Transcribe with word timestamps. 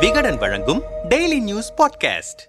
விகடன் 0.00 0.36
வழங்கும் 0.36 0.82
daily 1.08 1.40
news 1.40 1.72
podcast 1.76 2.42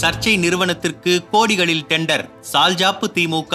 சர்ச்சை 0.00 0.38
நிறுவனத்திற்கு 0.38 1.24
கோடிகளில் 1.32 1.84
டெண்டர் 1.88 2.28
சால்ஜாப்பு 2.52 3.06
திமுக. 3.14 3.54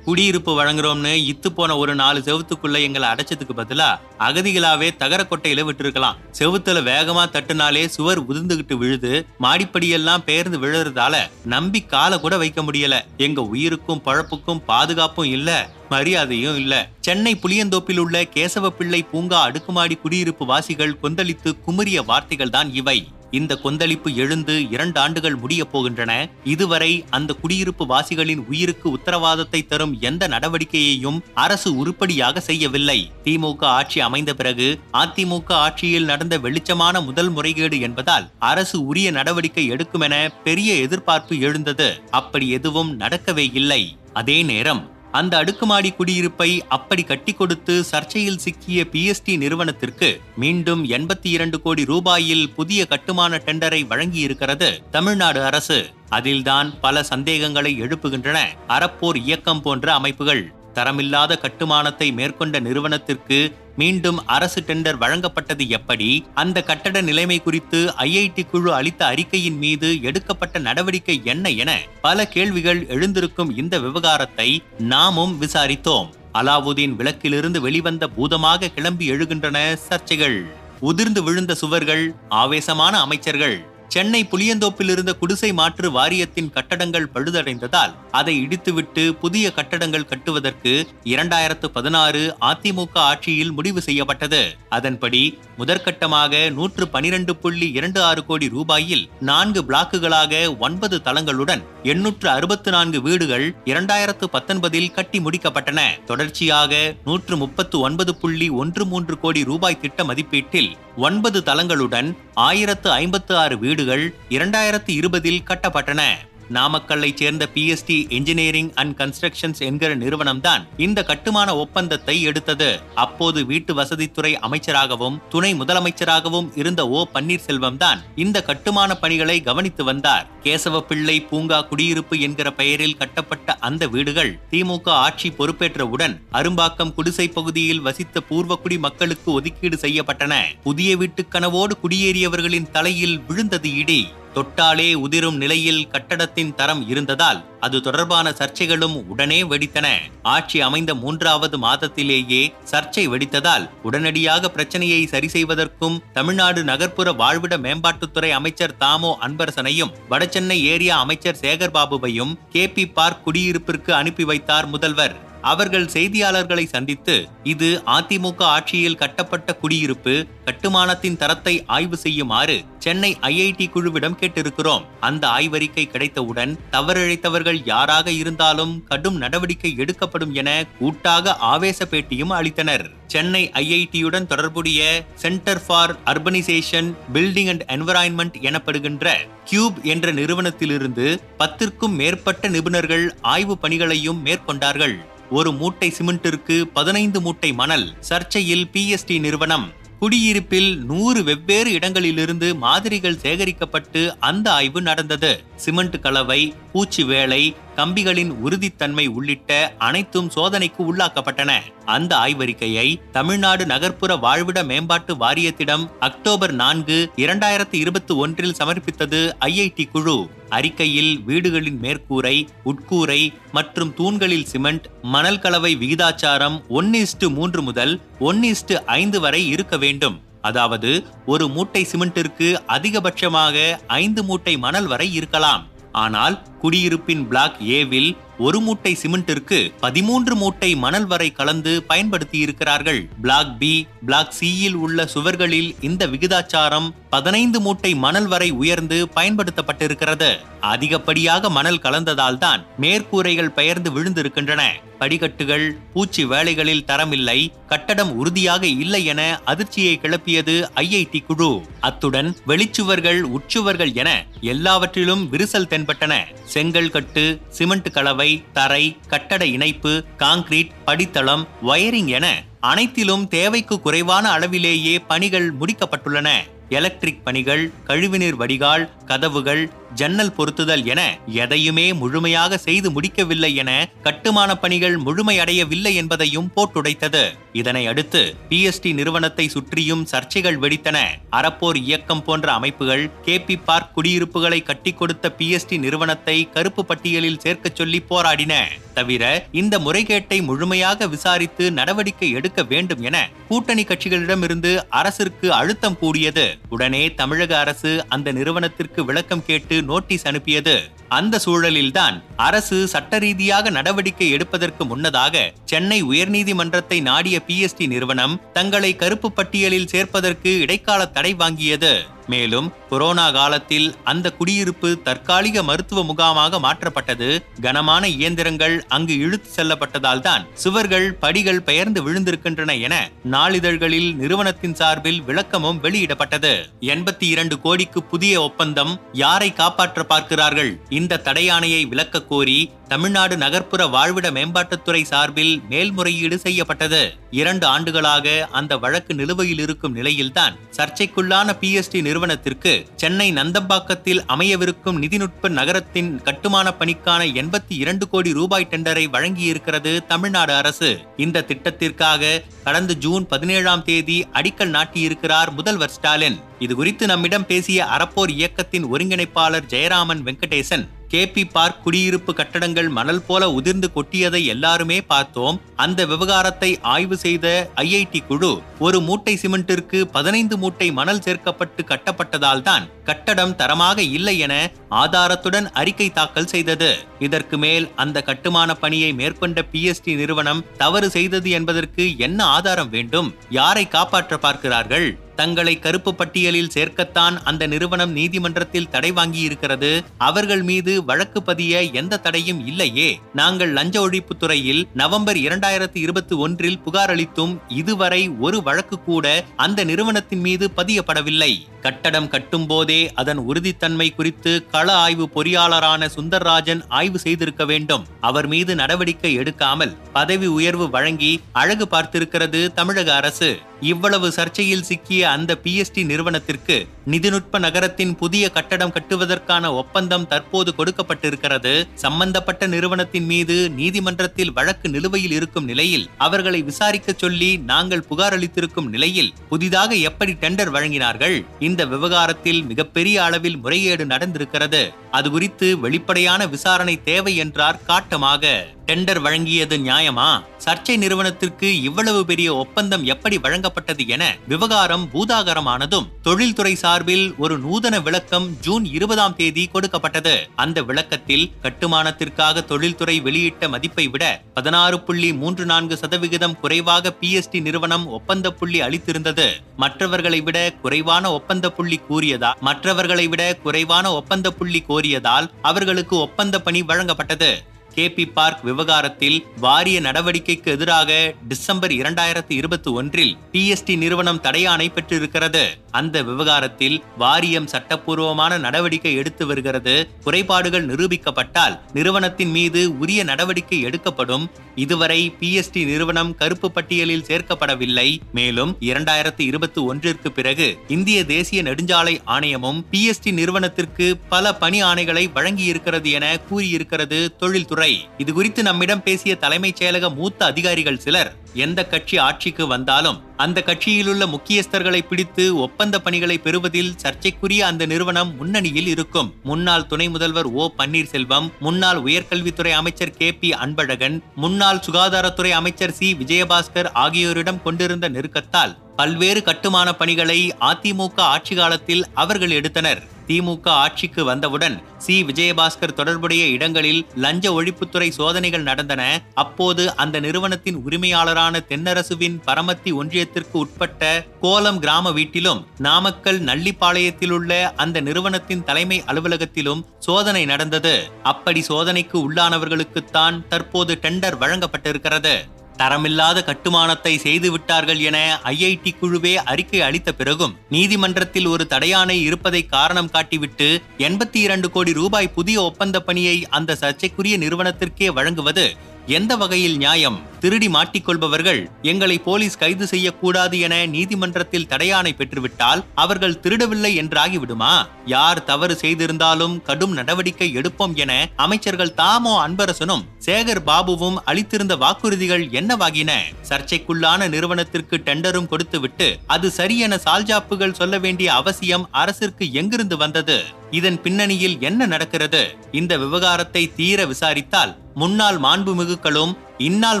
குடியிருப்பு 0.04 0.52
வழங்குறோம்னு 0.58 1.12
இத்து 1.30 1.48
போன 1.48 1.76
ஒரு 1.76 1.94
நாலு 1.94 2.20
செவுத்துக்குள்ள 2.20 2.80
எங்களை 2.80 3.08
அடைச்சதுக்கு 3.08 3.54
பதிலா 3.56 3.86
அகதிகளாவே 4.18 4.96
தகர 4.96 5.26
கொட்டையில 5.30 5.62
விட்டுருக்கலாம். 5.68 6.18
செவுத்துல 6.38 6.82
வேகமா 6.90 7.22
தட்டுனாலே 7.26 7.86
சுவர் 7.86 8.20
உதிர்ந்துகிட்டு 8.26 8.74
விழுது 8.74 9.26
மாடிப்படியெல்லாம் 9.40 10.24
பெயர்ந்து 10.24 10.58
விழுறதால 10.58 11.14
நம்பி 11.44 11.82
காலை 11.82 12.20
கூட 12.20 12.36
வைக்க 12.36 12.62
முடியல. 12.62 13.00
எங்க 13.16 13.42
உயிருக்கும் 13.42 14.02
பழப்புக்கும் 14.04 14.64
பாதுகாப்பும் 14.66 15.24
இல்ல 15.24 15.70
மரியாதையும் 15.88 16.56
இல்ல. 16.56 16.74
சென்னை 17.00 17.34
புளியந்தோப்பில் 17.36 17.98
உள்ள 17.98 18.22
கேசவ 18.22 18.68
பிள்ளை 18.68 19.02
பூங்கா 19.02 19.40
அடுக்குமாடி 19.40 19.94
குடியிருப்பு 19.94 20.46
வாசிகள் 20.46 20.98
கொந்தளித்து 21.02 21.52
குமுறிய 21.66 22.04
வார்த்தைகள் 22.04 22.50
தான் 22.50 22.72
இவை. 22.74 23.08
இந்த 23.34 23.56
கொந்தளிப்பு 23.56 24.10
எழுந்து 24.14 24.54
இரண்டு 24.70 25.00
ஆண்டுகள் 25.00 25.36
முடியப் 25.36 25.72
போகின்றன. 25.72 26.12
இதுவரை 26.44 26.90
அந்த 27.10 27.32
குடியிருப்பு 27.42 27.86
வாசிகளின் 27.86 28.42
உயிருக்கு 28.48 28.88
உத்தரவாதத்தை 28.96 29.60
தரும் 29.66 29.94
எந்த 30.00 30.28
நடவடிக்கையையும் 30.28 31.18
அரசு 31.34 31.76
உருப்படியாக 31.76 32.40
செய்யவில்லை. 32.40 32.98
திமுக 33.24 33.64
ஆட்சி 33.78 34.00
அமைந்த 34.00 34.34
பிறகு 34.34 34.68
அதிமுக 34.92 35.52
ஆட்சியில் 35.64 36.04
நடந்த 36.04 36.38
வெளிச்சமான 36.38 37.04
முதல் 37.04 37.30
முறைகேடு 37.30 37.80
என்பதால் 37.80 38.28
அரசு 38.38 38.78
உரிய 38.86 39.10
நடவடிக்கை 39.10 39.66
எடுக்கும் 39.66 40.00
என 40.00 40.14
பெரிய 40.44 40.74
எதிர்பார்ப்பு 40.86 41.34
எழுந்தது. 41.40 41.88
அப்படி 42.10 42.48
எதுவும் 42.50 42.92
நடக்கவே 43.00 43.46
இல்லை. 43.52 43.82
அதே 44.12 44.42
நேரம் 44.42 44.82
அந்த 45.14 45.36
அடுக்குமாடி 45.36 45.92
குடியிருப்பை 45.98 46.60
அப்படி 46.68 47.02
கட்டி 47.02 47.32
கொடுத்து 47.32 47.84
சர்ச்சையில் 47.90 48.36
சிக்கிய 48.36 48.84
பிஎஸ்டி 48.92 49.36
நிறுவனத்திற்கு 49.36 50.20
மீண்டும் 50.36 50.84
எண்பத்தி 50.84 51.26
இரண்டு 51.36 51.62
கோடி 51.62 51.82
ரூபாயில் 51.82 52.54
புதிய 52.54 52.86
கட்டுமான 52.86 53.42
டெண்டரை 53.44 53.80
வழங்கியிருக்கிறது 53.86 54.90
தமிழ்நாடு 54.90 55.44
அரசு. 55.44 55.86
அதில்தான் 56.08 56.80
பல 56.80 57.02
சந்தேகங்களை 57.02 57.80
எழுப்புகின்றன. 57.80 58.38
அறப்போர் 58.68 59.16
இயக்கம் 59.16 59.62
போன்ற 59.62 59.92
அமைப்புகள். 59.92 60.52
தரமில்லாத 60.74 61.38
கட்டுமானத்தை 61.38 62.12
மேற்கொண்ட 62.12 62.60
நிறுவனத்திற்கு 62.60 63.56
மீண்டும் 63.76 64.26
அரசு 64.26 64.60
டெண்டர் 64.60 65.00
வழங்கப்பட்டது 65.00 65.68
எப்படி? 65.68 66.24
அந்த 66.34 66.62
கட்டட 66.62 67.00
நிலைமை 67.00 67.42
குறித்து 67.42 67.92
ஐஐடி 67.98 68.50
குழு 68.50 68.74
அளித்த 68.74 69.06
அறிக்கையின் 69.06 69.58
மீது 69.58 70.02
எடுக்கப்பட்ட 70.02 70.58
நடவடிக்கை 70.58 71.20
என்ன 71.24 71.50
என 71.50 71.80
பல 72.00 72.26
கேள்விகள் 72.26 72.86
எழுந்திருக்கும் 72.86 73.56
இந்த 73.56 73.78
விவகாரத்தை 73.78 74.62
நாமும் 74.78 75.40
விசாரித்தோம். 75.40 76.10
அலாவுதீன் 76.34 76.94
விளக்கிலிருந்து 76.96 77.60
வெளிவந்த 77.60 78.08
பூதமாக 78.08 78.68
கிளம்பி 78.68 79.10
எழுகின்றன 79.10 79.58
சர்ச்சைகள். 79.88 80.38
உதிர்ந்து 80.80 81.22
விழுந்த 81.22 81.54
சுவர்கள் 81.54 82.14
ஆவேசமான 82.28 83.00
அமைச்சர்கள் 83.00 83.56
சென்னை 83.88 84.24
புளியந்தோப்பில் 84.24 84.88
இருந்த 84.88 85.12
குடிசை 85.12 85.52
மாற்று 85.52 85.90
வாரியத்தின் 85.90 86.50
கட்டடங்கள் 86.50 87.10
பழுதடைந்ததால் 87.14 87.92
அதை 88.10 88.40
இடித்துவிட்டு 88.42 89.14
புதிய 89.14 89.52
கட்டடங்கள் 89.52 90.06
கட்டுவதற்கு 90.06 90.88
இரண்டாயிரத்து 91.04 91.68
பதினாறு 91.68 92.36
அதிமுக 92.40 92.94
ஆட்சியில் 92.94 93.52
முடிவு 93.52 93.80
செய்யப்பட்டது. 93.82 94.56
அதன்படி 94.68 95.38
முதற்கட்டமாக 95.58 96.52
நூற்று 96.52 96.88
பனிரெண்டு 96.88 97.36
புள்ளி 97.36 97.70
இரண்டு 97.70 98.02
ஆறு 98.02 98.24
கோடி 98.24 98.48
ரூபாயில் 98.48 99.08
நான்கு 99.20 99.62
பிளாக்குகளாக 99.62 100.58
ஒன்பது 100.58 101.00
தளங்களுடன் 101.04 101.62
எண்ணூற்று 101.82 102.28
அறுபத்து 102.28 102.70
நான்கு 102.70 103.02
வீடுகள் 103.02 103.54
இரண்டாயிரத்து 103.64 104.28
பத்தொன்பதில் 104.32 104.92
கட்டி 104.92 105.18
முடிக்கப்பட்டன. 105.18 106.04
தொடர்ச்சியாக 106.04 106.94
நூற்று 107.04 107.36
முப்பத்து 107.36 107.78
ஒன்பது 107.78 108.14
புள்ளி 108.14 108.48
ஒன்று 108.48 108.86
மூன்று 108.86 109.18
கோடி 109.18 109.44
ரூபாய் 109.44 109.80
திட்ட 109.80 110.04
மதிப்பீட்டில் 110.04 110.76
ஒன்பது 110.96 111.40
தளங்களுடன் 111.40 112.16
ஆயிரத்து 112.34 112.90
ஐம்பத்து 112.90 113.36
ஆறு 113.36 113.58
வீடுகள் 113.58 114.14
இரண்டாயிரத்து 114.28 114.86
இருபதில் 114.86 115.42
கட்டப்பட்டன. 115.46 116.02
நாமக்கல்லை 116.48 117.12
சேர்ந்த 117.14 117.48
பிஎஸ்டி 117.54 118.12
இன்ஜினியரிங் 118.12 118.72
அண்ட் 118.74 119.00
கன்ஸ்ட்ரக்ஷன்ஸ் 119.00 119.58
என்கிற 119.58 119.96
நிறுவனம்தான் 119.96 120.66
இந்த 120.76 121.02
கட்டுமான 121.02 121.56
ஒப்பந்தத்தை 121.56 122.22
எடுத்தது. 122.22 122.80
அப்போது 122.94 123.46
வீட்டு 123.46 123.74
வசதித்துறை 123.74 124.38
அமைச்சராகவும் 124.38 125.18
துணை 125.28 125.54
முதலமைச்சராகவும் 125.54 126.50
இருந்த 126.54 126.88
ஓ. 126.88 127.06
பன்னீர்செல்வம் 127.14 127.76
தான் 127.76 128.02
இந்த 128.14 128.42
கட்டுமான 128.42 128.94
பணிகளை 128.94 129.40
கவனித்து 129.40 129.84
வந்தார். 129.84 130.28
கேசவப்பிள்ளை 130.42 131.28
பூங்கா 131.28 131.62
குடியிருப்பு 131.62 132.20
என்கிற 132.20 132.52
பெயரில் 132.52 132.96
கட்டப்பட்ட 132.96 133.52
அந்த 133.54 133.86
வீடுகள் 133.86 134.38
திமுக 134.50 134.88
ஆட்சி 134.88 135.28
பொறுப்பேற்றவுடன் 135.28 136.20
அரும்பாக்கம் 136.32 136.94
குடிசை 136.94 137.28
பகுதியில் 137.28 137.80
வசித்த 137.80 138.22
பூர்வக்குடி 138.30 138.78
மக்களுக்கு 138.78 139.32
ஒதுக்கீடு 139.32 139.76
செய்யப்பட்டன. 139.76 140.34
புதிய 140.62 140.96
வீட்டுக்கனவோடு 140.96 141.70
குடியேறியவர்களின் 141.82 142.70
தலையில் 142.70 143.20
விழுந்தது 143.20 143.74
இடி. 143.74 144.08
தொட்டாலே 144.34 144.94
உதிரும் 144.96 145.36
நிலையில் 145.36 145.88
கட்டடத்தின் 145.88 146.54
தரம் 146.54 146.82
இருந்ததால் 146.88 147.40
அது 147.64 147.78
தொடர்பான 147.80 148.26
சர்ச்சைகளும் 148.30 148.96
உடனே 149.12 149.38
வெடித்தன. 149.42 149.86
ஆட்சி 150.22 150.58
அமைந்த 150.60 150.94
மூன்றாவது 150.94 151.58
மாதத்திலேயே 151.58 152.42
சர்ச்சை 152.70 153.04
வெடித்ததால் 153.12 153.66
உடனடியாக 153.82 154.50
பிரச்சனையை 154.50 155.00
சரி 155.06 155.28
செய்வதற்கும் 155.28 155.98
தமிழ்நாடு 156.12 156.62
நகர்ப்புற 156.64 157.10
வாழ்விட 157.12 157.56
மேம்பாட்டுத்துறை 157.66 158.30
அமைச்சர் 158.30 158.78
தாமோ 158.78 159.12
அன்பரசனையும் 159.26 159.94
வடசென்னை 160.10 160.58
ஏரியா 160.74 160.96
அமைச்சர் 160.98 161.42
சேகர்பாபுவையும் 161.42 162.34
கே 162.50 162.64
பி 162.68 162.86
பார்க் 162.88 163.22
குடியிருப்பிற்கு 163.26 163.92
அனுப்பி 164.00 164.24
வைத்தார் 164.24 164.66
முதல்வர். 164.66 165.16
அவர்கள் 165.52 165.86
செய்தியாளர்களை 165.94 166.62
சந்தித்து 166.64 167.14
இது 167.42 167.68
அதிமுக 167.86 168.42
ஆட்சியில் 168.52 169.00
கட்டப்பட்ட 169.00 169.48
குடியிருப்பு 169.54 170.14
கட்டுமானத்தின் 170.44 171.18
தரத்தை 171.22 171.54
ஆய்வு 171.66 171.96
செய்யுமாறு 171.96 172.56
சென்னை 172.78 173.10
ஐஐடி 173.22 173.66
குழுவிடம் 173.66 174.18
கேட்டிருக்கிறோம். 174.20 174.84
அந்த 175.00 175.24
ஆய்வறிக்கை 175.28 175.84
கிடைத்தவுடன் 175.86 176.52
தவறிழைத்தவர்கள் 176.72 177.53
யாராக 177.64 178.10
இருந்தாலும் 178.10 178.84
கடும் 178.84 179.16
நடவடிக்கை 179.16 179.76
எடுக்கப்படும் 179.76 180.34
என 180.34 180.66
கூட்டாக 180.78 181.36
ஆவேச 181.36 181.84
பேட்டியும் 181.84 182.32
அளித்தனர். 182.32 182.90
சென்னை 183.06 183.50
ஐஐடியுடன் 183.54 184.26
தொடர்புடைய 184.26 185.04
Centre 185.14 185.66
for 185.66 185.96
Urbanisation 186.04 186.94
Building 187.12 187.48
and 187.48 187.64
Environment 187.68 188.36
எனப்படுகின்ற 188.40 189.12
கியூப் 189.44 189.82
என்ற 189.82 190.12
நிறுவனத்திலிருந்து 190.12 191.20
பத்திற்கும் 191.38 191.94
மேற்பட்ட 191.94 192.48
நிபுணர்கள் 192.48 193.10
ஆய்வு 193.20 193.58
பணிகளையும் 193.58 194.26
மேற்கொண்டார்கள். 194.26 194.96
ஒரு 195.30 195.52
மூட்டை 195.52 195.94
சிமெண்டிற்கு 195.98 196.62
பதினைந்து 196.62 197.20
மூட்டை 197.20 197.52
மணல் 197.52 197.92
சர்ச்சையில் 198.08 198.64
பிஎஸ்டி 198.72 199.20
நிறுவனம். 199.20 199.72
குடியிருப்பில் 200.04 200.70
நூறு 200.84 201.24
வெவ்வேறு 201.24 201.70
இடங்களிலிருந்து 201.72 202.48
மாதிரிகள் 202.54 203.20
சேகரிக்கப்பட்டு 203.22 204.00
அந்த 204.20 204.46
ஆய்வு 204.52 204.80
நடந்தது. 204.82 205.30
சிமெண்ட் 205.56 205.96
கலவை 206.00 206.54
பூச்சி 206.72 207.02
வேலை 207.02 207.54
கம்பிகளின் 207.76 208.32
உறுதித்தன்மை 208.44 209.06
உள்ளிட்ட 209.16 209.50
அனைத்தும் 209.78 210.30
சோதனைக்கு 210.30 210.82
உள்ளாக்கப்பட்டன. 210.90 211.52
அந்த 211.84 212.12
ஆய்வறிக்கையை 212.16 212.86
தமிழ்நாடு 213.12 213.66
நகர்ப்புற 213.66 214.16
வாழ்விட 214.16 214.64
மேம்பாட்டு 214.64 215.14
வாரியத்திடம் 215.14 215.84
அக்டோபர் 215.98 216.54
நான்கு 216.54 216.98
இரண்டாயிரத்தி 217.16 217.78
இருபத்தி 217.84 218.14
ஒன்றில் 218.14 218.56
சமர்ப்பித்தது 218.58 219.20
ஐஐடி 219.40 219.86
குழு. 219.90 220.16
அறிக்கையில் 220.48 221.12
வீடுகளின் 221.20 221.80
மேற்கூரை 221.82 222.36
உட்கூரை 222.64 223.20
மற்றும் 223.52 223.94
தூண்களில் 223.94 224.46
சிமெண்ட் 224.46 224.86
மணல் 225.02 225.38
கலவை 225.38 225.72
விகிதாச்சாரம் 225.76 226.58
ஒன்னு 226.68 227.06
இஸ்டு 227.06 227.28
மூன்று 227.28 227.62
முதல் 227.62 228.00
ஒன்னு 228.18 228.54
இஸ்டு 228.54 228.74
ஐந்து 229.00 229.20
வரை 229.20 229.48
இருக்க 229.48 229.76
வேண்டும். 229.76 230.18
அதாவது 230.42 230.90
ஒரு 231.26 231.44
மூட்டை 231.48 231.82
சிமெண்டிற்கு 231.92 232.48
அதிகபட்சமாக 232.68 233.56
ஐந்து 233.86 234.22
மூட்டை 234.24 234.56
மணல் 234.56 234.86
வரை 234.86 235.14
இருக்கலாம். 235.14 235.62
ஆனால் 235.92 236.36
குடியிருப்பின் 236.64 237.24
பிளாக் 237.30 237.58
ஏவில் 237.78 238.10
ஒரு 238.38 238.58
மூட்டை 238.60 238.92
சிமெண்டிற்கு 239.00 239.58
பதிமூன்று 239.80 240.34
மூட்டை 240.34 240.70
மணல் 240.84 241.06
வரை 241.06 241.26
கலந்து 241.32 241.72
பயன்படுத்தி 241.82 242.38
இருக்கிறார்கள் 242.38 243.00
பிளாக் 243.22 243.52
பி 243.58 243.72
பிளாக் 244.06 244.32
சியில் 244.38 244.78
உள்ள 244.84 245.08
சுவர்களில் 245.14 245.70
இந்த 245.80 246.06
விகிதாச்சாரம் 246.06 246.88
பதினைந்து 247.10 247.60
மூட்டை 247.60 247.94
மணல் 247.94 248.26
வரை 248.26 248.48
உயர்ந்து 248.50 248.98
பயன்படுத்தப்பட்டிருக்கிறது. 249.16 250.30
அதிகப்படியாக 250.60 251.50
மணல் 251.50 251.82
கலந்ததால் 251.84 252.38
தான் 252.38 252.64
மேற்கூரைகள் 252.80 253.54
பெயர்ந்து 253.58 253.90
விழுந்திருக்கின்றன. 253.96 254.62
படிக்கட்டுகள் 254.98 255.66
பூச்சி 255.92 256.22
வேலைகளில் 256.24 256.84
தரமில்லை 256.88 257.38
கட்டடம் 257.66 258.12
உறுதியாக 258.12 258.66
இல்லை 258.66 259.04
என 259.04 259.22
அதிர்ச்சியை 259.44 259.94
கிளப்பியது 260.02 260.56
ஐஐடி 260.76 261.20
குழு. 261.26 261.50
அத்துடன் 261.80 262.36
வெளிச்சுவர்கள் 262.46 263.20
உட்சுவர்கள் 263.36 263.92
என 263.92 264.10
எல்லாவற்றிலும் 264.40 265.24
விரிசல் 265.32 265.70
தென்பட்டன. 265.72 266.16
செங்கல் 266.54 266.90
கட்டு 266.90 267.22
சிமெண்ட் 267.48 267.90
கலவை 267.92 268.30
தரை 268.52 268.96
கட்டட 269.08 269.46
இணைப்பு 269.46 269.92
காங்கிரீட் 270.16 270.70
படித்தளம் 270.84 271.44
வயரிங் 271.66 272.10
என 272.18 272.26
அனைத்திலும் 272.60 273.24
தேவைக்கு 273.28 273.80
குறைவான 273.80 274.30
அளவிலேயே 274.30 274.98
பணிகள் 274.98 275.48
முடிக்கப்பட்டுள்ளன. 275.60 276.28
எலக்ட்ரிக் 276.68 277.24
பணிகள் 277.24 277.70
கழிவுநீர் 277.86 278.36
வடிகால் 278.36 278.84
கதவுகள் 279.06 279.70
ஜன்னல் 279.94 280.34
பொருத்துதல் 280.38 280.84
என 280.84 281.18
எதையுமே 281.26 281.92
முழுமையாக 281.92 282.58
செய்து 282.58 282.90
முடிக்கவில்லை 282.90 283.54
என 283.54 283.88
கட்டுமான 284.02 284.56
பணிகள் 284.56 284.96
முழுமையடையவில்லை 285.00 285.94
என்பதையும் 285.94 286.50
போட்டுடைத்தது. 286.56 287.24
இதனை 287.52 287.86
அடுத்து 287.86 288.34
பிஎஸ்டி 288.48 288.94
நிறுவனத்தை 288.94 289.48
சுற்றியும் 289.48 290.06
சர்ச்சைகள் 290.12 290.58
வெடித்தன. 290.58 290.98
அறப்போர் 291.32 291.76
இயக்கம் 291.76 292.22
போன்ற 292.22 292.52
அமைப்புகள் 292.52 293.10
கேபி 293.24 293.56
பார்க் 293.64 293.94
குடியிருப்புகளை 293.94 294.62
கட்டி 294.62 294.92
கொடுத்த 294.92 295.34
பிஎஸ்டி 295.38 295.78
நிறுவனத்தை 295.78 296.48
கருப்பு 296.50 296.84
பட்டியலில் 296.84 297.38
சேர்க்கச் 297.38 297.76
சொல்லி 297.76 298.02
போராடின. 298.10 298.54
தவிர 298.94 299.46
இந்த 299.52 299.78
முறைகேட்டை 299.78 300.42
முழுமையாக 300.42 301.06
விசாரித்து 301.06 301.72
நடவடிக்கை 301.72 302.30
எடுக்க 302.30 302.62
வேண்டும் 302.62 303.02
என 303.02 303.16
கூட்டணி 303.48 303.84
கட்சிகளிடமிருந்து 303.84 304.72
அரசிற்கு 304.88 305.52
அழுத்தம் 305.52 305.98
கூடியது. 305.98 306.56
உடனே 306.68 307.14
தமிழக 307.14 307.58
அரசு 307.58 308.04
அந்த 308.08 308.32
நிறுவனத்திற்கு 308.32 308.93
விளக்கம் 309.02 309.44
கேட்டு 309.46 309.82
நோட்டீஸ் 309.82 310.26
அனுப்பியது. 310.26 310.88
அந்த 311.08 311.40
சூழலில்தான் 311.44 312.22
அரசு 312.36 312.88
சட்ட 312.88 313.18
ரீதியாக 313.18 313.70
நடவடிக்கை 313.70 314.30
எடுப்பதற்கு 314.30 314.84
முன்னதாக 314.84 315.52
சென்னை 315.64 316.04
உயர்நீதிமன்றத்தை 316.04 317.00
நாடிய 317.00 317.40
பிஎஸ்டி 317.48 317.86
நிறுவனம் 317.86 318.40
தங்களை 318.52 318.96
கருப்பு 318.96 319.32
பட்டியலில் 319.32 319.88
சேர்ப்பதற்கு 319.92 320.60
இடைக்கால 320.60 321.06
தடை 321.06 321.34
வாங்கியது. 321.34 321.98
மேலும் 322.26 322.72
கொரோனா 322.88 323.30
காலத்தில் 323.30 323.94
அந்த 324.04 324.32
குடியிருப்பு 324.32 325.02
தற்காலிக 325.02 325.62
மருத்துவ 325.62 326.04
முகாமாக 326.04 326.58
மாற்றப்பட்டது. 326.58 327.38
கனமான 327.60 328.08
இயந்திரங்கள் 328.08 328.84
அங்கு 328.88 329.18
இழுத்து 329.18 329.50
செல்லப்பட்டதால் 329.56 330.20
தான் 330.20 330.46
சுவர்கள் 330.54 331.14
படிகள் 331.14 331.62
பெயர்ந்து 331.62 332.02
விழுந்திருக்கின்றன 332.02 332.80
என 332.80 333.10
நாளிதழ்களில் 333.30 334.14
நிறுவனத்தின் 334.14 334.74
சார்பில் 334.74 335.22
விளக்கமும் 335.22 335.80
வெளியிடப்பட்டது. 335.82 336.54
எண்பத்தி 336.80 337.26
இரண்டு 337.34 337.60
கோடிக்கு 337.60 338.02
புதிய 338.02 338.42
ஒப்பந்தம் 338.42 339.00
யாரை 339.12 339.52
காப்பாற்ற 339.52 340.04
பார்க்கிறார்கள்? 340.04 340.80
இந்த 340.88 341.20
தடையாணையை 341.24 341.88
விலக்க 341.88 342.22
கோரி 342.22 342.70
தமிழ்நாடு 342.88 343.36
நகர்ப்புற 343.36 343.86
வாழ்விட 343.86 344.30
மேம்பாட்டுத்துறை 344.30 345.02
சார்பில் 345.02 345.60
மேல்முறையீடு 345.68 346.38
செய்யப்பட்டது. 346.38 347.14
இரண்டு 347.30 347.66
ஆண்டுகளாக 347.66 348.48
அந்த 348.50 348.78
வழக்கு 348.78 349.14
நிலுவையில் 349.14 349.58
இருக்கும் 349.58 349.92
நிலையில்தான் 349.92 350.56
சர்ச்சைக்குள்ளான 350.76 351.56
பிஎஸ்டி 351.60 352.02
நிறுவனத்திற்கு 352.14 352.72
சென்னை 352.96 353.32
நந்தம்பாக்கத்தில் 353.32 354.20
அமையவிருக்கும் 354.28 355.00
நிதிநுட்ப 355.02 355.48
நகரத்தின் 355.48 356.22
கட்டுமான 356.22 356.72
பணிக்கான 356.78 357.22
எண்பத்தி 357.40 357.74
இரண்டு 357.82 358.08
கோடி 358.08 358.32
ரூபாய் 358.32 358.68
டெண்டரை 358.70 359.04
வழங்கியிருக்கிறது 359.12 360.06
தமிழ்நாடு 360.06 360.54
அரசு. 360.54 360.90
இந்த 361.16 361.44
திட்டத்திற்காக 361.48 362.42
கடந்த 362.64 362.94
ஜூன் 362.94 363.26
பதினேழாம் 363.26 363.84
தேதி 363.84 364.26
அடிக்கல் 364.32 364.74
நாட்டியிருக்கிறார் 364.76 365.50
முதல்வர் 365.54 365.90
ஸ்டாலின். 365.90 366.38
இது 366.58 366.74
குறித்து 366.74 367.06
நம்மிடம் 367.06 367.46
பேசிய 367.46 367.84
அறப்போர் 367.84 368.30
இயக்கத்தின் 368.30 368.86
ஒருங்கிணைப்பாளர் 368.92 369.68
ஜெயராமன் 369.68 370.22
வெங்கடேசன். 370.28 370.86
கேபி 371.14 371.42
பார்க் 371.52 371.82
குடியிருப்பு 371.82 372.34
கட்டடங்கள் 372.34 372.88
மணல் 372.88 373.20
போல 373.26 373.50
உதிர்ந்து 373.50 373.88
கொட்டியதை 373.96 374.40
எல்லாருமே 374.44 374.96
பார்த்தோம். 375.02 375.60
அந்த 375.76 376.00
விவகாரத்தை 376.12 376.70
ஆய்வு 376.94 377.16
செய்த 377.16 377.70
ஐஐடி 377.76 378.20
குழு 378.26 378.50
ஒரு 378.78 379.00
மூட்டை 379.00 379.34
சிமெண்டிற்கு 379.42 380.00
பதினைந்து 380.16 380.56
மூட்டை 380.58 380.88
மணல் 380.92 381.22
சேர்க்கப்பட்டு 381.26 381.82
கட்டப்பட்டதால் 381.90 382.62
தான் 382.62 382.88
கட்டடம் 383.04 383.56
தரமாக 383.56 384.02
இல்லை 384.16 384.38
என 384.38 384.54
ஆதாரத்துடன் 384.90 385.66
அறிக்கை 385.72 386.10
தாக்கல் 386.10 386.50
செய்தது. 386.54 386.90
இதற்கு 387.18 387.58
மேல் 387.58 387.90
அந்த 387.96 388.22
கட்டுமான 388.22 388.74
பணியை 388.74 389.12
மேற்கொண்ட 389.12 389.64
பிஎஸ்டி 389.72 390.14
நிறுவனம் 390.14 390.64
தவறு 390.76 391.10
செய்தது 391.10 391.50
என்பதற்கு 391.50 392.16
என்ன 392.16 392.44
ஆதாரம் 392.44 392.90
வேண்டும்? 392.90 393.34
யாரை 393.50 393.88
காப்பாற்ற 393.88 394.38
பார்க்கிறார்கள்? 394.38 395.08
தங்களை 395.36 395.78
கருப்பு 395.78 396.14
பட்டியலில் 396.14 396.70
சேர்க்கத்தான் 396.74 397.36
அந்த 397.44 397.66
நிறுவனம் 397.66 398.12
நீதிமன்றத்தில் 398.12 398.88
தடை 398.88 399.12
வாங்கி 399.12 399.40
இருக்கிறது 399.40 400.04
அவர்கள் 400.18 400.62
மீது 400.62 401.04
வழக்கு 401.04 401.42
பதிய 401.42 401.82
எந்த 401.82 402.18
தடையும் 402.18 402.66
இல்லையே. 402.66 403.20
நாங்கள் 403.34 403.72
லஞ்ச 403.72 404.08
ஒழிப்பு 404.08 404.34
துறையில் 404.38 404.88
நவம்பர் 404.94 405.36
இரண்டாயிரத்தி 405.36 405.96
இருபத்தி 405.96 406.36
ஒன்றில் 406.36 406.78
புகார் 406.78 407.10
அளித்தும் 407.10 407.60
இதுவரை 407.68 408.28
ஒரு 408.28 408.62
வழக்கு 408.62 409.02
கூட 409.02 409.44
அந்த 409.56 409.84
நிறுவனத்தின் 409.84 410.40
மீது 410.40 410.70
பதியப்படவில்லை. 410.76 411.52
கட்டடம் 411.80 412.28
கட்டும் 412.28 412.66
போதே 412.66 413.12
அதன் 413.14 413.38
உறுதித்தன்மை 413.38 414.14
குறித்து 414.14 414.66
கள 414.66 414.92
ஆய்வு 414.92 415.28
பொறியாளரான 415.34 416.08
சுந்தர்ராஜன் 416.16 416.82
ஆய்வு 416.88 417.18
செய்திருக்க 417.18 417.64
வேண்டும். 417.64 418.06
அவர் 418.20 418.46
மீது 418.46 418.74
நடவடிக்கை 418.74 419.38
எடுக்காமல் 419.38 419.96
பதவி 420.12 420.46
உயர்வு 420.46 420.90
வழங்கி 420.90 421.40
அழகு 421.52 421.88
பார்த்திருக்கிறது 421.90 422.72
தமிழக 422.72 423.14
அரசு. 423.14 423.58
இவ்வளவு 423.80 424.28
சர்ச்சையில் 424.28 424.80
சிக்கிய 424.80 425.30
அந்த 425.30 425.58
பிஎஸ்டி 425.64 426.04
நிறுவனத்திற்கு 426.04 426.86
நிதிநுட்ப 427.10 427.58
நகரத்தின் 427.58 428.16
புதிய 428.16 428.50
கட்டடம் 428.50 428.92
கட்டுவதற்கான 428.92 429.72
ஒப்பந்தம் 429.72 430.26
தற்போது 430.26 430.74
கொடுக்கப்பட்டிருக்கிறது. 430.78 431.86
சம்பந்தப்பட்ட 431.94 432.66
நிறுவனத்தின் 432.66 433.24
மீது 433.24 433.70
நீதிமன்றத்தில் 433.70 434.52
வழக்கு 434.52 434.88
நிலுவையில் 434.88 435.30
இருக்கும் 435.30 435.64
நிலையில் 435.64 436.08
அவர்களை 436.18 436.62
விசாரிக்க 436.62 437.12
சொல்லி 437.16 437.56
நாங்கள் 437.56 438.02
புகார் 438.02 438.38
அளித்திருக்கும் 438.38 438.88
நிலையில் 438.88 439.32
புதிதாக 439.48 439.94
எப்படி 439.94 440.32
டெண்டர் 440.32 440.72
வழங்கினார்கள்? 440.72 441.44
இந்த 441.58 441.86
விவகாரத்தில் 441.86 442.62
மிகப்பெரிய 442.62 443.24
அளவில் 443.24 443.56
முறைகேடு 443.56 444.04
நடந்திருக்கிறது. 444.04 444.90
அது 445.10 445.30
குறித்து 445.30 445.78
வெளிப்படையான 445.78 446.46
விசாரணை 446.46 447.02
தேவை 447.02 447.36
என்றார் 447.36 447.80
காட்டமாக. 447.88 448.66
டெண்டர் 448.86 449.20
வழங்கியது 449.22 449.76
நியாயமா? 449.78 450.42
சர்ச்சை 450.64 450.96
நிறுவனத்திற்கு 450.96 451.82
இவ்வளவு 451.82 452.24
பெரிய 452.24 452.56
ஒப்பந்தம் 452.56 453.04
எப்படி 453.04 453.38
வழங்கப்பட்டது 453.38 454.08
என 454.08 454.36
விவகாரம் 454.48 455.08
பூதாகரமானதும் 455.12 456.08
தொழில்துறை 456.22 456.74
சார்பில் 456.74 457.34
ஒரு 457.38 457.58
நூதன 457.58 458.02
விளக்கம் 458.02 458.60
ஜூன் 458.60 458.84
இருபதாம் 458.84 459.36
தேதி 459.36 459.66
கொடுக்கப்பட்டது. 459.66 460.48
அந்த 460.54 460.82
விளக்கத்தில் 460.82 461.50
கட்டுமானத்திற்காக 461.62 462.64
தொழில்துறை 462.64 463.20
வெளியிட்ட 463.20 463.68
மதிப்பை 463.68 464.08
விட 464.08 464.42
பதினாறு 464.54 465.00
புள்ளி 465.00 465.32
மூன்று 465.32 465.64
நான்கு 465.64 465.96
சதவிகிதம் 465.96 466.60
குறைவாக 466.60 467.14
பிஎஸ்டி 467.20 467.60
நிறுவனம் 467.60 468.06
ஒப்பந்த 468.06 468.52
புள்ளி 468.52 468.80
அளித்திருந்தது. 468.80 469.48
மற்றவர்களை 469.76 470.40
விட 470.40 470.72
குறைவான 470.82 471.32
ஒப்பந்த 471.32 471.70
புள்ளி 471.70 472.00
கூறியதா 472.10 472.50
மற்றவர்களை 472.60 473.28
விட 473.28 473.54
குறைவான 473.54 474.12
ஒப்பந்த 474.12 474.50
புள்ளி 474.50 474.84
கோரியதால் 474.88 475.50
அவர்களுக்கு 475.62 476.16
ஒப்பந்த 476.16 476.60
பணி 476.60 476.82
வழங்கப்பட்டது. 476.82 477.52
கேபி 477.96 478.32
பார்க் 478.32 478.62
விவகாரத்தில் 478.62 479.46
வாரிய 479.56 480.00
நடவடிக்கைக்கு 480.00 480.64
எதிராக 480.64 481.34
டிசம்பர் 481.48 481.90
இரண்டாயிரத்தி 481.90 482.52
இருபத்தி 482.52 482.90
ஒன்றில் 482.90 483.36
டிஎஸ்டி 483.52 483.96
நிறுவனம் 483.96 484.40
தடையாணை 484.42 484.92
பெற்றிருக்கிறது. 484.92 485.76
அந்த 485.90 486.22
விவகாரத்தில் 486.22 487.02
வாரியம் 487.18 487.66
சட்டப்பூர்வமான 487.66 488.58
நடவடிக்கை 488.58 489.14
எடுத்து 489.14 489.46
வருகிறது. 489.46 490.08
குறைபாடுகள் 490.24 490.86
நிரூபிக்கப்பட்டால் 490.86 491.78
நிறுவனத்தின் 491.92 492.50
மீது 492.50 492.98
உரிய 492.98 493.24
நடவடிக்கை 493.24 493.80
எடுக்கப்படும். 493.80 494.50
இதுவரை 494.74 495.34
பிஎஸ்டி 495.40 495.84
நிறுவனம் 495.84 496.34
கருப்பு 496.34 496.70
பட்டியலில் 496.70 497.24
சேர்க்கப்படவில்லை. 497.28 498.18
மேலும் 498.32 498.76
இரண்டாயிரத்தி 498.80 499.40
இருபத்தி 499.40 499.80
ஒன்றிற்கு 499.80 500.32
பிறகு 500.32 500.78
இந்திய 500.88 501.24
தேசிய 501.24 501.62
நெடுஞ்சாலை 501.62 502.18
ஆணையமும் 502.26 502.82
பிஎஸ்டி 502.90 503.32
நிறுவனத்திற்கு 503.32 504.16
பல 504.16 504.54
பணி 504.54 504.82
ஆணைகளை 504.82 505.24
வழங்கியிருக்கிறது 505.34 506.10
என 506.10 506.40
கூறியிருக்கிறது 506.50 507.36
தொழில்துறை 507.36 507.83
இது 508.18 508.32
குறித்து 508.32 508.62
நம்மிடம் 508.62 509.02
பேசிய 509.02 509.36
தலைமைச் 509.36 509.82
செயலக 509.82 510.14
மூத்த 510.14 510.44
அதிகாரிகள் 510.44 510.98
சிலர். 510.98 511.30
எந்த 511.54 511.86
கட்சி 511.86 512.18
ஆட்சிக்கு 512.18 512.66
வந்தாலும் 512.66 513.22
அந்த 513.36 513.62
கட்சியிலுள்ள 513.66 514.26
முக்கியஸ்தர்களை 514.26 515.00
பிடித்து 515.00 515.56
ஒப்பந்த 515.56 516.00
பணிகளை 516.00 516.38
பெறுவதில் 516.38 516.92
சர்ச்சைக்குரிய 516.96 517.66
அந்த 517.66 517.86
நிறுவனம் 517.86 518.36
முன்னணியில் 518.36 518.86
இருக்கும். 518.86 519.34
முன்னாள் 519.42 519.86
துணை 519.86 520.08
முதல்வர் 520.08 520.44
ஓ. 520.44 520.70
பன்னீர்செல்வம் 520.78 521.50
முன்னாள் 521.60 522.02
உயர்கல்வித்துறை 522.02 522.70
அமைச்சர் 522.70 523.10
கே. 523.10 523.32
பி. 523.32 523.50
அன்பழகன் 523.50 524.20
முன்னாள் 524.34 524.80
சுகாதாரத்துறை 524.90 525.50
அமைச்சர் 525.50 525.92
சி. 525.92 526.14
விஜயபாஸ்கர் 526.14 526.90
ஆகியோரிடம் 526.94 527.62
கொண்டிருந்த 527.62 528.08
நெருக்கத்தால் 528.08 528.76
பல்வேறு 528.96 529.42
கட்டுமான 529.42 529.92
பணிகளை 529.92 530.54
அதிமுக 530.60 531.16
ஆட்சி 531.16 531.54
காலத்தில் 531.54 532.06
அவர்கள் 532.14 532.50
எடுத்தனர். 532.50 533.12
திமுக 533.26 533.68
ஆட்சிக்கு 533.68 534.24
வந்தவுடன் 534.24 534.82
சி. 534.98 535.24
விஜயபாஸ்கர் 535.24 535.92
தொடர்புடைய 535.92 536.46
இடங்களில் 536.46 537.06
லஞ்ச 537.14 537.62
ஒழிப்புத்துறை 537.62 538.08
சோதனைகள் 538.08 538.62
நடந்தன. 538.62 539.22
அப்போது 539.34 539.96
அந்த 539.96 540.20
நிறுவனத்தின் 540.20 540.76
உரிமையாளரான 540.76 541.43
தென்னரசுவின் 541.52 542.40
பரமத்தி 542.46 542.92
ஒன்றியத்திற்கு 542.92 543.52
உட்பட்ட 543.52 544.24
கோலம் 544.40 544.78
கிராம 544.78 545.12
வீட்டிலும் 545.12 545.66
நாமக்கல் 545.78 546.40
நள்ளிப்பாளையத்தில் 546.40 547.30
உள்ள 547.30 547.72
அந்த 547.76 548.00
நிறுவனத்தின் 548.00 548.64
தலைமை 548.64 549.02
அலுவலகத்திலும் 549.06 549.84
சோதனை 549.98 550.44
நடந்தது. 550.44 551.10
அப்படி 551.22 551.60
சோதனைக்கு 551.60 552.30
உள்ளானவர்களுக்குத்தான் 552.30 553.46
தற்போது 553.48 553.98
டெண்டர் 554.02 554.38
வழங்கப்பட்டிருக்கிறது. 554.38 555.36
தரமில்லாத 555.76 556.44
கட்டுமானத்தை 556.44 557.18
செய்து 557.18 557.50
விட்டார்கள் 557.50 557.98
என 557.98 558.40
ஐஐடி 558.44 558.94
குழுவே 559.00 559.34
அறிக்கை 559.34 559.80
அளித்த 559.80 560.12
பிறகும் 560.12 560.56
நீதிமன்றத்தில் 560.68 561.46
ஒரு 561.46 561.66
தடையானை 561.70 562.22
இருப்பதை 562.22 562.66
காரணம் 562.66 563.10
காட்டிவிட்டு 563.12 563.82
எண்பத்தி 563.98 564.36
இரண்டு 564.36 564.70
கோடி 564.70 564.92
ரூபாய் 564.92 565.28
புதிய 565.28 565.62
ஒப்பந்த 565.62 566.00
பணியை 566.00 566.46
அந்த 566.50 566.74
சர்ச்சைக்குரிய 566.74 567.38
நிறுவனத்திற்கே 567.38 568.06
வழங்குவது 568.06 568.76
எந்த 569.08 569.36
வகையில் 569.36 569.76
நியாயம்? 569.76 570.22
திருடி 570.40 570.68
மாட்டிக்கொள்பவர்கள் 570.68 571.68
எங்களை 571.82 572.18
போலீஸ் 572.18 572.58
கைது 572.58 572.86
செய்யக்கூடாது 572.86 573.58
என 573.58 573.86
நீதிமன்றத்தில் 573.86 574.66
தடையாணை 574.66 575.12
பெற்றுவிட்டால் 575.16 575.84
அவர்கள் 575.94 576.38
திருடவில்லை 576.40 577.02
என்றாகிவிடுமா? 577.02 577.86
யார் 578.06 578.44
தவறு 578.44 578.74
செய்திருந்தாலும் 578.74 579.62
கடும் 579.62 579.92
நடவடிக்கை 579.92 580.56
எடுப்போம் 580.56 580.94
என 580.94 581.28
அமைச்சர்கள் 581.36 581.94
தாமோ 581.94 582.48
அன்பரசனும் 582.48 583.04
சேகர் 583.26 583.62
பாபுவும் 583.64 584.16
அளித்திருந்த 584.24 584.76
வாக்குறுதிகள் 584.76 585.48
என்னவாகின? 585.50 586.10
சர்ச்சைக்குள்ளான 586.48 587.28
நிறுவனத்திற்கு 587.28 587.96
டெண்டரும் 587.96 588.46
கொடுத்துவிட்டு 588.46 589.18
அது 589.26 589.52
சரியென 589.56 589.98
சால்ஜாப்புகள் 590.04 590.72
சொல்ல 590.72 590.98
வேண்டிய 590.98 591.34
அவசியம் 591.34 591.88
அரசிற்கு 591.90 592.52
எங்கிருந்து 592.52 592.96
வந்தது? 592.96 593.44
இதன் 593.70 594.02
பின்னணியில் 594.02 594.60
என்ன 594.60 594.86
நடக்கிறது? 594.86 595.56
இந்த 595.70 595.98
விவகாரத்தை 595.98 596.74
தீர 596.74 597.06
விசாரித்தால் 597.06 597.82
முன்னாள் 597.94 598.38
மாண்புமிகுக்களும் 598.38 599.32
இந்நாள் 599.58 600.00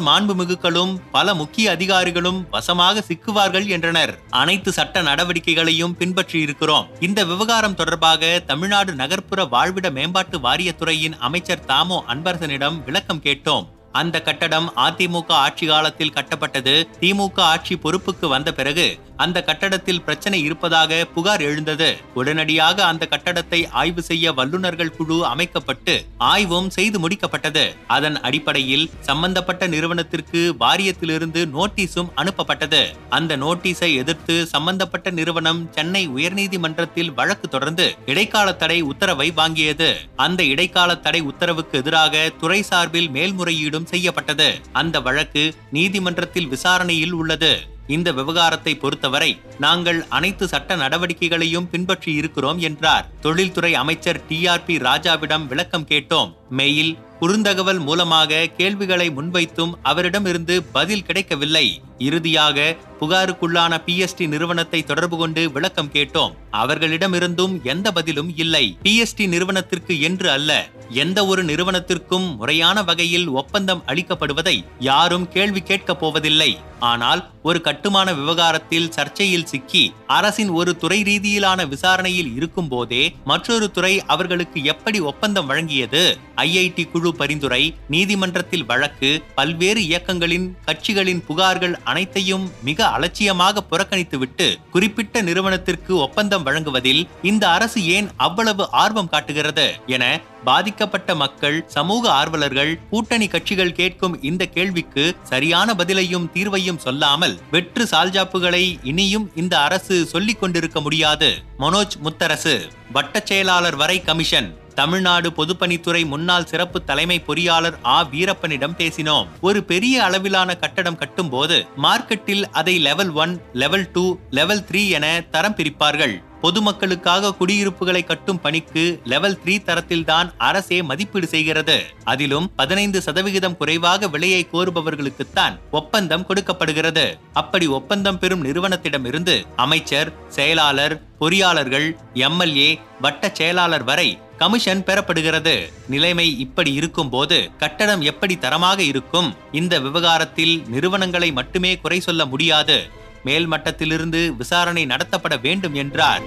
மாண்புமிகுக்களும் 0.00 0.98
பல 1.12 1.34
முக்கிய 1.34 1.70
அதிகாரிகளும் 1.70 2.46
வசமாக 2.50 3.04
சிக்குவார்கள் 3.08 3.66
என்றனர். 3.66 4.18
அனைத்து 4.30 4.72
சட்ட 4.72 5.02
நடவடிக்கைகளையும் 5.02 5.96
பின்பற்றி 5.96 6.40
இருக்கிறோம் 6.40 6.86
இந்த 7.00 7.24
விவகாரம் 7.24 7.74
தொடர்பாக 7.74 8.42
தமிழ்நாடு 8.46 8.94
நகர்ப்புற 8.94 9.44
வாழ்விட 9.44 9.90
மேம்பாட்டு 9.90 10.38
வாரியத்துறையின் 10.38 11.18
அமைச்சர் 11.18 11.64
தாமோ 11.64 12.04
அன்பரசனிடம் 12.08 12.84
விளக்கம் 12.84 13.22
கேட்டோம். 13.22 13.72
அந்த 13.92 14.20
கட்டடம் 14.20 14.72
அதிமுக 14.76 15.28
ஆட்சி 15.28 15.66
காலத்தில் 15.66 16.12
கட்டப்பட்டது. 16.12 16.84
திமுக 17.00 17.40
ஆட்சி 17.40 17.76
பொறுப்புக்கு 17.76 18.28
வந்த 18.28 18.52
பிறகு 18.52 18.98
அந்த 19.16 19.42
கட்டடத்தில் 19.42 20.02
பிரச்சனை 20.02 20.42
இருப்பதாக 20.42 21.04
புகார் 21.14 21.40
எழுந்தது. 21.40 21.96
உடனடியாக 22.14 22.84
அந்த 22.84 23.08
கட்டடத்தை 23.10 23.68
ஆய்வு 23.70 24.02
செய்ய 24.02 24.32
வல்லுநர்கள் 24.32 24.96
குழு 24.96 25.26
அமைக்கப்பட்டு 25.26 26.04
ஆய்வும் 26.18 26.68
செய்து 26.68 27.08
முடிக்கப்பட்டது. 27.08 27.74
அதன் 27.86 28.20
அடிப்படையில் 28.20 28.90
சம்பந்தப்பட்ட 29.00 29.66
நிறுவனத்திற்கு 29.66 30.54
வாரியத்திலிருந்து 30.60 31.46
நோட்டீஸும் 31.46 32.10
அனுப்பப்பட்டது. 32.16 32.86
அந்த 33.08 33.36
நோட்டீஸை 33.36 33.94
எதிர்த்து 33.94 34.46
சம்பந்தப்பட்ட 34.46 35.10
நிறுவனம் 35.10 35.68
சென்னை 35.70 36.08
உயர்நீதிமன்றத்தில் 36.08 37.14
வழக்கு 37.14 37.48
தொடர்ந்து 37.48 37.94
இடைக்கால 38.06 38.52
தடை 38.52 38.80
உத்தரவை 38.80 39.32
வாங்கியது. 39.36 39.94
அந்த 40.16 40.44
இடைக்கால 40.44 40.96
தடை 40.96 41.20
உத்தரவுக்கு 41.20 41.78
எதிராக 41.78 42.32
துறை 42.40 42.62
சார்பில் 42.62 43.10
மேல்முறையீடும் 43.10 43.84
செய்யப்பட்டது. 43.84 44.60
அந்த 44.72 45.00
வழக்கு 45.00 45.54
நீதிமன்றத்தில் 45.70 46.46
விசாரணையில் 46.46 47.12
உள்ளது. 47.12 47.72
இந்த 47.86 48.12
விவகாரத்தை 48.12 48.74
பொறுத்தவரை 48.74 49.40
நாங்கள் 49.58 50.04
அனைத்து 50.08 50.48
சட்ட 50.48 50.76
நடவடிக்கைகளையும் 50.76 51.70
பின்பற்றி 51.70 52.12
இருக்கிறோம் 52.12 52.58
என்றார். 52.58 53.10
தொழில்துறை 53.20 53.74
அமைச்சர் 53.74 54.26
டி 54.26 54.46
ஆர் 54.46 54.64
பி 54.64 54.76
ராஜாவிடம் 54.76 55.46
விளக்கம் 55.46 55.86
கேட்டோம். 55.86 56.34
மெயில் 56.48 56.98
குறுந்தகவல் 57.20 57.78
மூலமாக 57.78 58.46
கேள்விகளை 58.46 59.10
முன்வைத்தும் 59.10 59.72
அவரிடமிருந்து 59.82 60.62
பதில் 60.62 61.02
கிடைக்கவில்லை. 61.02 61.82
இறுதியாக 61.98 62.76
புகாருக்குள்ளான 63.00 63.78
பிஎஸ்டி 63.86 64.28
நிறுவனத்தை 64.28 64.82
தொடர்பு 64.82 65.16
கொண்டு 65.16 65.52
விளக்கம் 65.52 65.90
கேட்டோம். 65.92 66.32
அவர்களிடமிருந்தும் 66.52 67.62
எந்த 67.62 67.92
பதிலும் 67.92 68.36
இல்லை. 68.36 68.76
பிஎஸ்டி 68.82 69.28
நிறுவனத்திற்கு 69.28 70.00
என்று 70.00 70.30
அல்ல. 70.30 70.68
எந்த 70.88 71.26
ஒரு 71.26 71.44
நிறுவனத்திற்கும் 71.44 72.36
முறையான 72.36 72.82
வகையில் 72.82 73.28
ஒப்பந்தம் 73.28 73.82
அளிக்கப்படுவதை 73.86 74.64
யாரும் 74.78 75.28
கேள்வி 75.28 75.60
கேட்கப் 75.60 76.00
போவதில்லை. 76.00 76.58
ஆனால் 76.78 77.30
ஒரு 77.42 77.60
கட்டுமான 77.60 78.12
விவகாரத்தில் 78.12 78.92
சர்ச்சையில் 78.96 79.44
சிக்கி 79.44 79.92
அரசின் 80.06 80.48
ஒரு 80.48 80.76
துறை 80.76 81.02
ரீதியிலான 81.02 81.68
விசாரணையில் 81.68 82.36
இருக்கும் 82.36 82.68
போதே 82.68 83.14
மற்றொரு 83.24 83.70
துறை 83.70 84.04
அவர்களுக்கு 84.04 84.64
எப்படி 84.64 85.00
ஒப்பந்தம் 85.00 85.50
வழங்கியது? 85.50 86.18
ஐஐடி 86.36 86.90
குழு 86.90 87.14
பரிந்துரை 87.14 87.74
நீதிமன்றத்தில் 87.88 88.64
வழக்கு 88.64 89.22
பல்வேறு 89.34 89.86
இயக்கங்களின் 89.86 90.56
கட்சிகளின் 90.64 91.22
புகார்கள் 91.28 91.74
அனைத்தையும் 91.84 92.50
மிக 92.62 92.86
அலட்சியமாக 92.86 93.64
புறக்கணித்துவிட்டு 93.70 94.56
குறிப்பிட்ட 94.70 95.22
நிறுவனத்திற்கு 95.22 95.96
ஒப்பந்தம் 95.96 96.42
வழங்குவதில் 96.42 97.08
இந்த 97.22 97.48
அரசு 97.48 97.84
ஏன் 97.86 98.08
அவ்வளவு 98.16 98.70
ஆர்வம் 98.70 99.08
காட்டுகிறது 99.08 99.74
என 99.86 100.20
பாதிக்கப்பட்ட 100.44 101.14
மக்கள் 101.14 101.64
சமூக 101.66 102.10
ஆர்வலர்கள் 102.10 102.78
கூட்டணி 102.90 103.26
கட்சிகள் 103.26 103.72
கேட்கும் 103.72 104.22
இந்த 104.22 104.46
கேள்விக்கு 104.46 105.16
சரியான 105.22 105.72
பதிலையும் 105.72 106.26
தீர்வையும் 106.34 106.76
சொல்லாமல் 106.76 107.38
வெற்று 107.50 107.84
சால்ஜாப்புகளை 107.84 108.78
இனியும் 108.82 109.30
இந்த 109.34 109.58
அரசு 109.58 110.06
சொல்லிக் 110.06 110.40
கொண்டிருக்க 110.40 110.80
முடியாது. 110.80 111.42
மனோஜ் 111.58 111.96
முத்தரசு 112.04 112.56
வட்டச் 112.94 113.24
செயலாளர் 113.24 113.76
வரை 113.76 114.02
கமிஷன். 114.02 114.62
தமிழ்நாடு 114.74 115.30
பொதுப்பணித்துறை 115.30 116.06
முன்னாள் 116.06 116.44
சிறப்பு 116.44 116.84
தலைமை 116.84 117.22
பொறியாளர் 117.26 117.74
ஆ. 117.84 118.08
வீரப்பனிடம் 118.12 118.76
பேசினோம். 118.78 119.26
ஒரு 119.40 119.64
பெரிய 119.64 120.04
அளவிலான 120.04 120.54
கட்டடம் 120.54 120.98
கட்டும்போது 120.98 121.66
மார்க்கெட்டில் 121.82 122.42
அதை 122.42 122.78
level 122.78 123.10
one 123.10 123.40
level 123.52 123.90
two 123.92 124.18
level 124.30 124.64
three 124.70 124.88
என 124.88 125.24
தரம் 125.30 125.56
பிரிப்பார்கள். 125.56 126.22
பொதுமக்களுக்காக 126.42 127.34
குடியிருப்புகளை 127.34 128.04
கட்டும் 128.04 128.40
பணிக்கு 128.40 129.00
லெவல் 129.04 129.38
த்ரீ 129.44 129.48
தரத்தில்தான் 129.48 130.32
அரசே 130.38 130.82
மதிப்பீடு 130.82 131.26
செய்கிறது. 131.26 131.82
அதிலும் 132.04 132.54
பதினைந்து 132.56 133.02
சதவிகிதம் 133.02 133.56
குறைவாக 133.56 134.08
விலையை 134.08 134.48
கோருபவர்களுக்குத்தான் 134.52 135.58
ஒப்பந்தம் 135.70 136.26
கொடுக்கப்படுகிறது. 136.26 137.18
அப்படி 137.32 137.66
ஒப்பந்தம் 137.66 138.18
பெறும் 138.18 138.44
நிறுவனத்திடமிருந்து 138.44 139.42
அமைச்சர் 139.56 140.12
செயலாளர் 140.28 141.02
பொறியாளர்கள் 141.20 141.96
எம்எல்ஏ 142.14 142.78
வட்ட 143.00 143.30
செயலாளர் 143.32 143.84
வரை 143.84 144.18
கமிஷன் 144.38 144.82
பெறப்படுகிறது. 144.82 145.72
நிலைமை 145.88 146.38
இப்படி 146.38 146.72
இருக்கும்போது 146.72 147.50
கட்டடம் 147.58 148.00
எப்படி 148.00 148.36
தரமாக 148.38 148.82
இருக்கும்? 148.82 149.34
இந்த 149.52 149.80
விவகாரத்தில் 149.80 150.62
நிறுவனங்களை 150.68 151.32
மட்டுமே 151.32 151.78
குறை 151.78 152.00
சொல்ல 152.00 152.24
முடியாது. 152.26 152.88
மேல் 153.24 153.48
மட்டத்திலிருந்து 153.48 154.36
விசாரணை 154.36 154.86
நடத்தப்பட 154.86 155.40
வேண்டும் 155.40 155.74
என்றார். 155.74 156.22